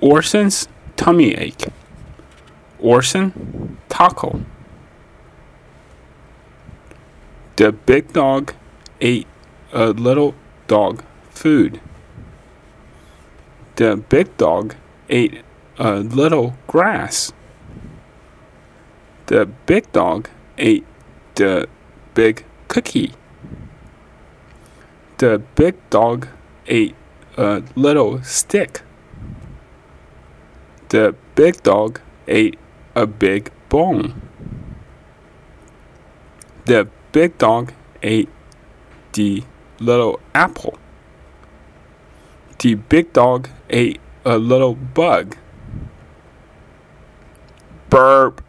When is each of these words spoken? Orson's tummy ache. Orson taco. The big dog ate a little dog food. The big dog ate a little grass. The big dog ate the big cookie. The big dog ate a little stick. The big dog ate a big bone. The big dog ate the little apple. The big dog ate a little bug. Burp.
Orson's 0.00 0.68
tummy 0.96 1.34
ache. 1.34 1.66
Orson 2.78 3.78
taco. 3.88 4.40
The 7.56 7.72
big 7.72 8.12
dog 8.12 8.54
ate 9.00 9.26
a 9.72 9.88
little 9.88 10.34
dog 10.68 11.02
food. 11.30 11.80
The 13.76 13.96
big 13.96 14.36
dog 14.36 14.76
ate 15.08 15.42
a 15.78 15.96
little 15.96 16.54
grass. 16.68 17.32
The 19.26 19.46
big 19.66 19.90
dog 19.92 20.28
ate 20.56 20.86
the 21.34 21.68
big 22.14 22.44
cookie. 22.68 23.14
The 25.18 25.42
big 25.56 25.74
dog 25.90 26.28
ate 26.68 26.94
a 27.36 27.62
little 27.74 28.22
stick. 28.22 28.82
The 30.88 31.14
big 31.34 31.62
dog 31.62 32.00
ate 32.26 32.58
a 32.94 33.06
big 33.06 33.50
bone. 33.68 34.22
The 36.64 36.88
big 37.12 37.36
dog 37.36 37.72
ate 38.02 38.30
the 39.12 39.42
little 39.78 40.20
apple. 40.34 40.78
The 42.60 42.74
big 42.74 43.12
dog 43.12 43.50
ate 43.68 44.00
a 44.24 44.38
little 44.38 44.74
bug. 44.74 45.36
Burp. 47.90 48.42